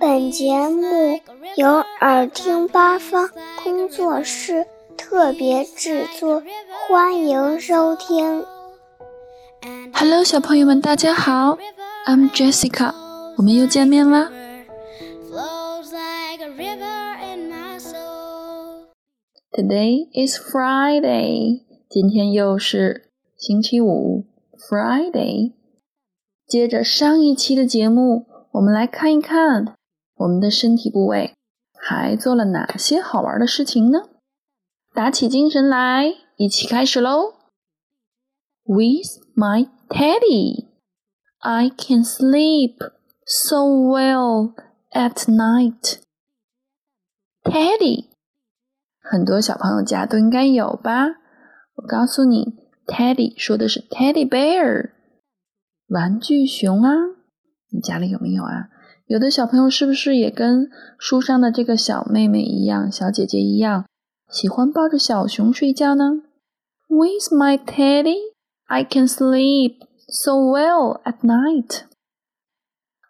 [0.00, 1.20] 本节目
[1.56, 1.68] 由
[2.00, 3.30] 耳听八方
[3.62, 4.66] 工作室
[4.96, 6.42] 特别制作，
[6.88, 8.44] 欢迎收听。
[9.92, 11.58] Hello，小朋友们，大家好
[12.06, 12.92] ，I'm Jessica，
[13.36, 14.32] 我们又见面啦。
[19.52, 24.24] Today is Friday，今天又是星期五
[24.56, 25.52] ，Friday。
[26.46, 28.24] 接着上一期的节目，
[28.58, 29.76] 我们来看一看
[30.16, 31.32] 我们的身体部位
[31.74, 34.08] 还做了哪些好玩的事情呢？
[34.92, 37.34] 打起精神来，一起开始喽
[38.64, 40.66] ！With my teddy,
[41.38, 42.78] I can sleep
[43.24, 44.54] so well
[44.90, 46.00] at night.
[47.44, 48.06] Teddy。
[49.00, 51.06] 很多小朋友家都应该有吧？
[51.76, 52.56] 我告诉你
[52.88, 54.90] ，Teddy 说的是 Teddy Bear，
[55.86, 57.17] 玩具熊啊。
[57.70, 58.68] 你家里有没有啊？
[59.06, 63.86] 有的小朋友是不是也跟书上的这个小妹妹一样、小姐姐一样，
[64.30, 66.22] 喜欢抱着小熊睡觉呢
[66.88, 68.18] ？With my Teddy,
[68.66, 69.76] I can sleep
[70.08, 71.82] so well at night。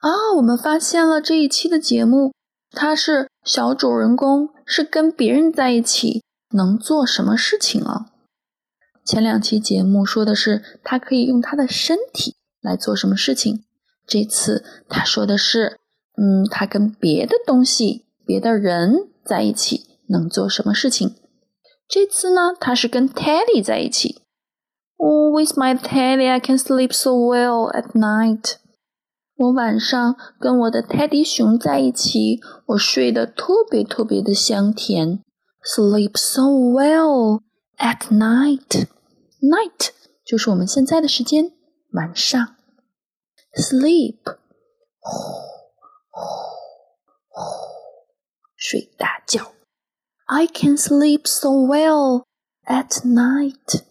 [0.00, 2.32] 啊，我们发现了这一期的节目，
[2.70, 4.50] 它是小主人公。
[4.70, 8.12] 是跟别人在一起能做什么事情啊？
[9.02, 13.64] 前两期节目说的是他可以用他的身体来做什么事情，
[14.08, 15.78] 这次他说的是，
[16.16, 21.14] 嗯，他跟别的东西、别的人在一起能做什么事情？
[21.86, 24.22] 这次呢，他是跟 Teddy 在一起。
[24.96, 28.56] Oh, with my Teddy, I can sleep so well at night.
[29.36, 35.20] 我晚上跟我的泰迪熊在一起，我睡得特别特别的香甜。
[35.62, 37.42] Sleep so well
[37.76, 38.86] at night.
[39.40, 39.90] Night
[40.24, 41.52] 就是我们现在的时间，
[41.92, 42.56] 晚上。
[43.57, 44.19] Sleep，
[44.99, 45.11] 呼
[46.09, 46.21] 呼
[47.29, 47.41] 呼，
[48.55, 49.51] 睡大觉。
[50.25, 52.23] I can sleep so well
[52.65, 53.83] at night.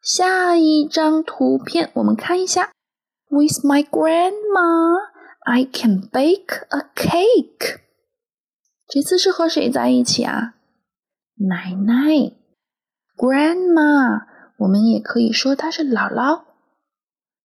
[0.00, 2.72] 下一张图片，我们看一下。
[3.28, 4.98] With my grandma,
[5.40, 7.80] I can bake a cake.
[8.88, 10.54] 这次是和谁在一起啊？
[11.36, 12.36] 奶奶，
[13.16, 14.26] grandma，
[14.58, 16.44] 我们也可以说她是姥姥。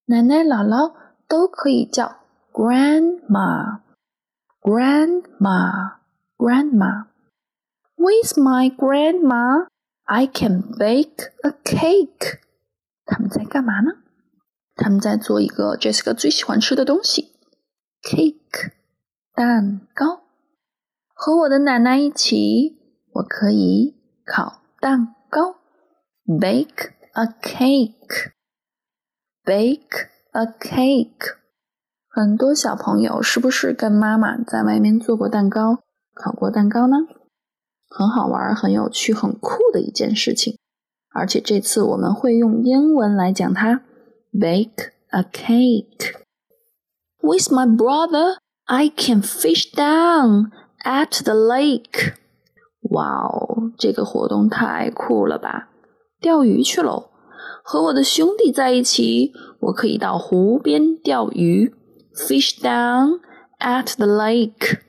[0.07, 0.95] 奶奶、姥姥
[1.29, 2.17] 都可以叫
[2.53, 3.81] grandma。
[4.61, 5.99] grandma,
[6.37, 7.07] grandma.
[7.97, 9.67] With my grandma,
[10.05, 12.41] I can bake a cake.
[13.05, 13.93] 他们在干嘛呢？
[14.75, 17.33] 他们在做一个 Jessica 最喜欢吃的东西
[18.03, 18.73] ，cake
[19.35, 20.23] 蛋糕。
[21.15, 22.79] 和我的奶奶一起，
[23.12, 25.57] 我可以烤蛋糕
[26.27, 28.33] ，bake a cake
[29.45, 31.37] Bake a cake。
[32.09, 35.81] 很多小朋友是不是跟妈妈在外面做过蛋糕、
[36.15, 36.99] 烤过蛋糕呢？
[37.89, 40.59] 很好玩、很有趣、很酷的一件事情。
[41.13, 43.83] 而且这次我们会用英文来讲它。
[44.33, 46.15] bake a cake.
[47.21, 50.51] With my brother, I can fish down
[50.85, 52.15] at the lake.
[52.91, 55.69] 哇哦，这个活动太酷了吧！
[56.21, 57.11] 钓鱼去喽！
[57.65, 61.75] 和我的兄弟在一起，我可以到湖边钓鱼。
[62.15, 63.21] Fish down
[63.59, 64.81] at the lake.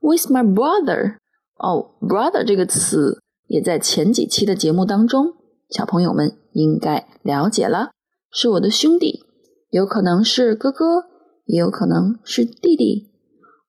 [0.00, 1.16] With my brother.
[1.58, 5.34] 哦，brother 这个词也在前几期的节目当中，
[5.68, 7.90] 小朋友们应该了解了。
[8.30, 9.24] 是我的兄弟，
[9.70, 11.04] 有可能是哥哥，
[11.44, 13.10] 也有可能是弟弟。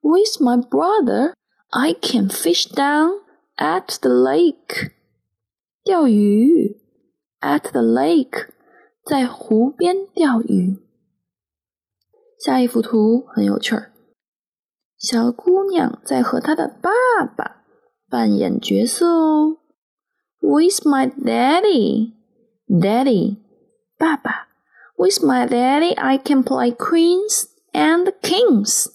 [0.01, 1.34] With my brother,
[1.72, 3.22] I can fish down
[3.57, 4.91] at the lake.
[5.84, 6.78] 钓鱼
[7.41, 8.48] ，at the lake，
[9.04, 10.78] 在湖边钓鱼。
[12.38, 13.92] 下一幅图很有趣儿，
[14.98, 16.91] 小姑娘在和她的爸
[17.25, 17.65] 爸
[18.09, 19.59] 扮演角色哦。
[20.41, 22.12] With my daddy,
[22.69, 23.38] daddy，
[23.97, 24.48] 爸爸。
[24.97, 28.92] With my daddy, I can play queens and kings。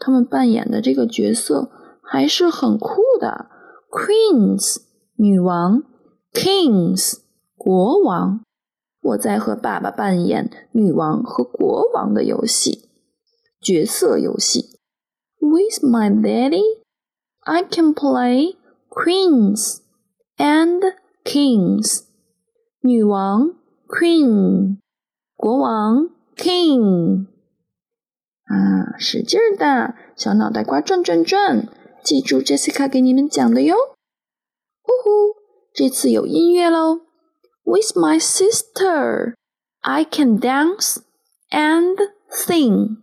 [0.00, 1.70] 他们扮演的这个角色
[2.02, 3.50] 还是很酷的，
[3.90, 4.82] queens
[5.16, 5.82] 女王
[6.33, 7.19] ，kings
[7.55, 8.41] 国王。
[9.01, 12.89] 我在和爸爸扮演女王和国王的游戏，
[13.61, 14.77] 角色游戏。
[15.39, 16.81] With my daddy,
[17.41, 18.55] I can play
[18.89, 19.77] queens
[20.37, 22.03] and kings。
[22.81, 23.55] 女王。
[23.91, 24.77] Queen，
[25.35, 27.25] 国王，King，
[28.43, 31.67] 啊，使劲的，小脑袋瓜转转转，
[32.03, 33.75] 记住 Jessica 给你们讲的哟。
[34.83, 35.38] 呼呼，
[35.78, 37.00] 这次有音乐喽。
[37.64, 39.34] With my sister,
[39.80, 40.98] I can dance
[41.50, 41.96] and
[42.30, 42.98] sing。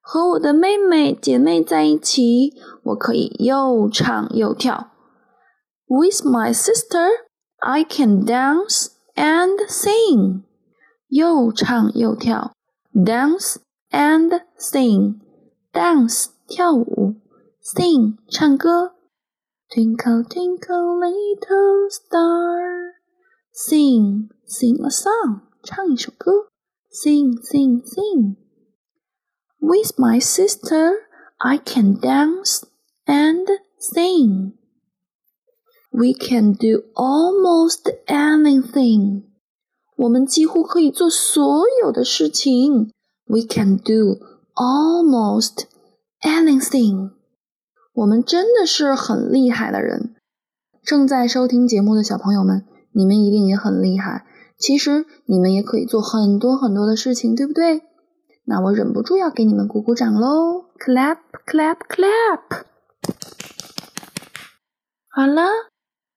[0.00, 4.90] 和我的妹妹姐妹在一起，我可以又唱又跳。
[5.86, 7.08] With my sister,
[7.58, 10.42] I can dance and sing。
[11.08, 12.52] 又唱又跳，
[12.94, 13.56] dance
[13.90, 17.14] and sing。dance 跳舞，
[17.62, 18.93] sing 唱歌。
[19.72, 22.94] Twinkle twinkle little star,
[23.52, 26.48] sing sing a song，唱一首歌。
[26.90, 30.92] Sing sing sing。with my sister,
[31.40, 32.64] I can dance
[33.06, 33.46] and
[33.78, 34.54] sing.
[35.92, 39.24] We can do almost anything.
[39.96, 42.90] 我们几乎可以做所有的事情。
[43.26, 44.18] We can do
[44.54, 45.66] almost
[46.22, 47.10] anything.
[47.95, 50.13] 我们真的是很厉害的人。
[50.83, 54.25] 正在收听节目的小朋友们，你们一定也很厉害。
[54.57, 57.83] 其实你们也可以做很多很多的事情，对不对？
[58.45, 62.65] 那我忍不住要给你们鼓鼓掌喽！Clap, clap, clap！
[65.09, 65.47] 好了，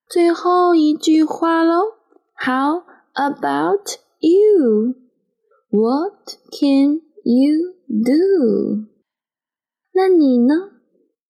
[0.08, 1.94] 最后一句话喽。
[2.34, 2.82] How
[3.14, 4.94] about you?
[5.70, 8.88] What can you do?
[9.92, 10.54] 那你呢？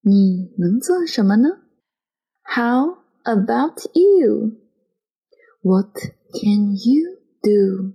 [0.07, 1.49] 你能做什么呢？
[2.43, 4.57] How about you?
[5.61, 5.93] What
[6.33, 7.93] can you do?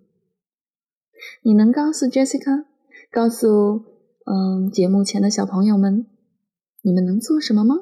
[1.42, 2.64] 你能告诉 Jessica？
[3.10, 3.84] 告诉
[4.24, 6.06] 嗯节目前的小朋友们，
[6.82, 7.74] 你们能做什么吗？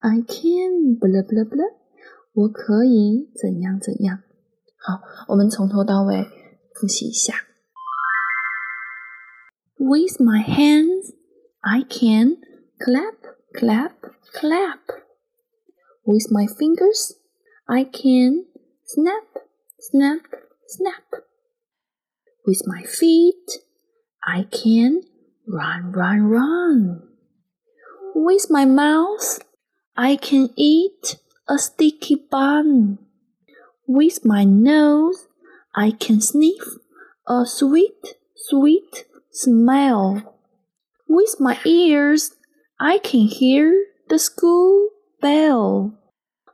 [0.00, 1.74] I can blah blah blah，
[2.32, 4.18] 我可以怎样怎样。
[4.76, 6.24] 好，我们从头到尾
[6.74, 7.34] 复习一下。
[9.78, 11.14] With my hands,
[11.60, 12.36] I can
[12.81, 13.15] clap,
[13.55, 13.95] clap,
[14.33, 14.79] clap.
[16.05, 17.15] With my fingers,
[17.67, 18.45] I can
[18.85, 19.27] snap,
[19.79, 20.21] snap,
[20.67, 21.03] snap.
[22.45, 23.59] With my feet,
[24.25, 25.01] I can
[25.47, 27.01] run, run, run.
[28.15, 29.39] With my mouth,
[29.95, 31.17] I can eat
[31.47, 32.99] a sticky bun.
[33.87, 35.27] With my nose,
[35.75, 36.63] I can sniff
[37.27, 40.37] a sweet, sweet smell.
[41.07, 42.35] With my ears,
[42.81, 44.89] I can hear the school
[45.21, 45.93] bell.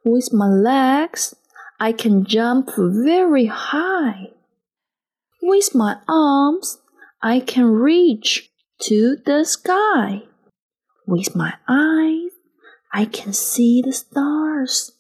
[0.04, 1.36] With my legs,
[1.80, 4.30] I can jump very high.
[5.44, 6.80] With my arms,
[7.22, 8.50] I can reach
[8.84, 10.24] to the sky.
[11.06, 12.32] With my eyes,
[12.92, 14.94] I can see the stars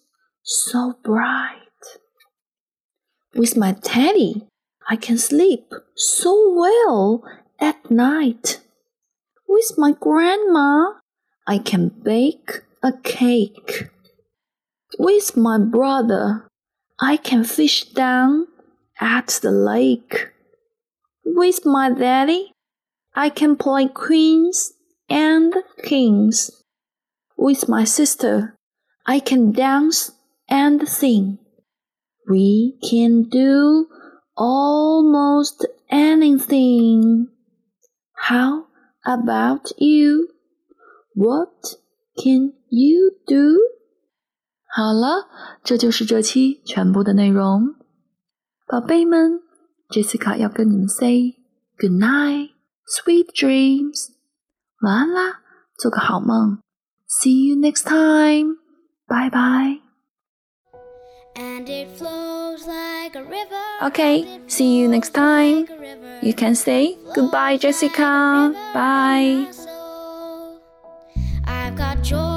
[0.43, 1.59] so bright.
[3.33, 4.47] With my teddy,
[4.87, 7.23] I can sleep so well
[7.59, 8.61] at night.
[9.47, 10.93] With my grandma,
[11.47, 13.89] I can bake a cake.
[14.97, 16.47] With my brother,
[16.99, 18.47] I can fish down
[18.99, 20.31] at the lake.
[21.23, 22.51] With my daddy,
[23.13, 24.73] I can play queens
[25.09, 25.53] and
[25.83, 26.51] kings.
[27.37, 28.55] With my sister,
[29.05, 30.13] I can dance
[30.49, 31.37] and sing.
[32.27, 33.87] We can do
[34.35, 37.27] almost anything.
[38.15, 38.65] How
[39.05, 40.34] about you?
[41.14, 41.50] What
[42.16, 43.58] can you do?
[44.66, 45.28] 好了，
[45.64, 47.74] 这就是这期全部的内容，
[48.66, 49.42] 宝贝们。
[49.90, 51.34] Jessica 要跟你们 say
[51.76, 52.50] good night,
[52.86, 54.10] sweet dreams，
[54.82, 55.40] 晚安啦，
[55.76, 56.60] 做个好梦。
[57.08, 58.58] See you next time，
[59.08, 59.80] 拜拜。
[63.82, 65.66] Okay, see you next time.
[66.22, 68.52] You can say goodbye, Jessica.
[68.72, 69.63] Bye.
[72.05, 72.34] Joy.